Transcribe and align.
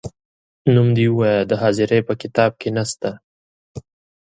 نوم 0.73 0.87
دي 0.97 1.05
ووایه 1.09 1.41
د 1.49 1.51
حاضرۍ 1.61 2.01
په 2.07 2.13
کتاب 2.21 2.51
کې 2.61 2.69
نه 2.77 2.83
سته، 2.91 3.11